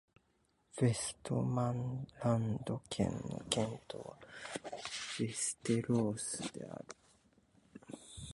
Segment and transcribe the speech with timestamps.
[0.79, 4.17] ヴェストマンランド県の県都は
[5.19, 6.85] ヴェステロースである